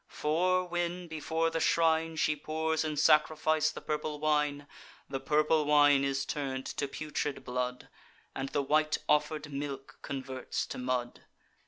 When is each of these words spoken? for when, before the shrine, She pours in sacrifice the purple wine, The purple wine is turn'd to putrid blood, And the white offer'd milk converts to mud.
for 0.07 0.65
when, 0.65 1.07
before 1.07 1.51
the 1.51 1.59
shrine, 1.59 2.15
She 2.15 2.35
pours 2.35 2.83
in 2.83 2.97
sacrifice 2.97 3.69
the 3.69 3.81
purple 3.81 4.19
wine, 4.19 4.65
The 5.07 5.19
purple 5.19 5.63
wine 5.65 6.03
is 6.03 6.25
turn'd 6.25 6.65
to 6.65 6.87
putrid 6.87 7.43
blood, 7.45 7.87
And 8.35 8.49
the 8.49 8.63
white 8.63 8.97
offer'd 9.07 9.53
milk 9.53 9.99
converts 10.01 10.65
to 10.69 10.79
mud. 10.79 11.21